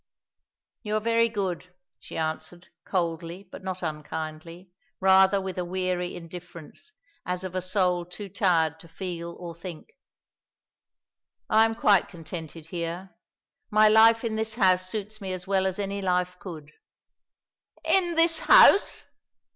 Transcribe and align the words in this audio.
"You 0.81 0.95
are 0.95 0.99
very 0.99 1.29
good," 1.29 1.75
she 1.99 2.17
answered, 2.17 2.69
coldly 2.85 3.47
but 3.51 3.63
not 3.63 3.83
unkindly 3.83 4.71
rather 4.99 5.39
with 5.39 5.59
a 5.59 5.63
weary 5.63 6.15
indifference, 6.15 6.91
as 7.23 7.43
of 7.43 7.53
a 7.53 7.61
soul 7.61 8.05
too 8.05 8.27
tired 8.27 8.79
to 8.79 8.87
feel 8.87 9.35
or 9.39 9.53
think. 9.53 9.89
"I 11.51 11.65
am 11.65 11.75
quite 11.75 12.09
contented 12.09 12.69
here. 12.69 13.11
My 13.69 13.87
life 13.89 14.23
in 14.23 14.37
this 14.37 14.55
house 14.55 14.89
suits 14.89 15.21
me 15.21 15.33
as 15.33 15.45
well 15.45 15.67
as 15.67 15.77
any 15.77 16.01
life 16.01 16.35
could." 16.39 16.71
"In 17.85 18.15
this 18.15 18.39
house?" 18.39 19.05